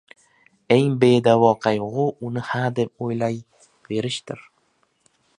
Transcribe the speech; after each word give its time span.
Eng 0.75 0.87
bedavo 1.01 1.51
qayg‘u— 1.65 2.05
uni 2.29 2.43
hadeb 2.47 3.05
o‘ylayverishdir. 3.07 4.41